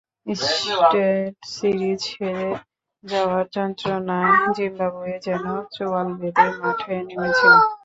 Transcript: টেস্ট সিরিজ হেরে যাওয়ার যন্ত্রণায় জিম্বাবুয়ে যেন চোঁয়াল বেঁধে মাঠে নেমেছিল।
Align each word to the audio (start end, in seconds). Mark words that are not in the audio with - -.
টেস্ট 0.91 1.37
সিরিজ 1.53 2.01
হেরে 2.13 2.49
যাওয়ার 3.03 3.45
যন্ত্রণায় 3.55 4.33
জিম্বাবুয়ে 4.55 5.15
যেন 5.25 5.43
চোঁয়াল 5.75 6.07
বেঁধে 6.19 6.47
মাঠে 6.59 6.93
নেমেছিল। 7.07 7.53